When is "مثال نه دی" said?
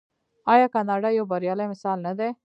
1.73-2.29